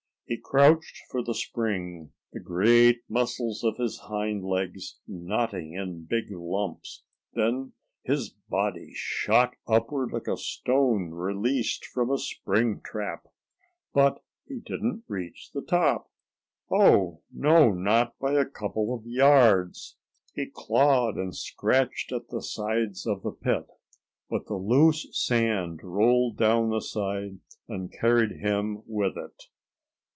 He 0.27 0.37
crouched 0.37 1.01
for 1.09 1.21
the 1.21 1.35
spring, 1.35 2.13
the 2.31 2.39
great 2.39 3.01
muscles 3.09 3.65
of 3.65 3.75
his 3.75 3.99
hind 4.05 4.45
legs 4.45 4.97
knotting 5.05 5.73
in 5.73 6.05
big 6.05 6.31
lumps. 6.31 7.03
Then 7.33 7.73
his 8.03 8.29
body 8.29 8.93
shot 8.95 9.57
upward 9.67 10.13
like 10.13 10.29
a 10.29 10.37
stone 10.37 11.09
released 11.11 11.83
from 11.83 12.09
a 12.09 12.17
spring 12.17 12.79
trap. 12.81 13.27
But 13.93 14.23
he 14.47 14.61
didn't 14.61 15.03
reach 15.09 15.51
the 15.51 15.61
top. 15.61 16.09
Oh, 16.69 17.19
no, 17.33 17.73
not 17.73 18.17
by 18.17 18.31
a 18.39 18.45
couple 18.45 18.93
of 18.95 19.05
yards! 19.05 19.97
He 20.33 20.45
clawed 20.45 21.17
and 21.17 21.35
scratched 21.35 22.13
at 22.13 22.29
the 22.29 22.41
sides 22.41 23.05
of 23.05 23.23
the 23.23 23.33
pit, 23.33 23.67
but 24.29 24.45
the 24.45 24.55
loose 24.55 25.07
sand 25.11 25.81
rolled 25.83 26.37
down 26.37 26.69
the 26.69 26.79
side 26.79 27.39
and 27.67 27.91
carried 27.91 28.37
him 28.39 28.83
with 28.87 29.17
it. 29.17 29.47